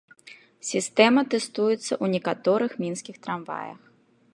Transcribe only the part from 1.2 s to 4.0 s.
тэстуецца ў некаторых мінскіх трамваях.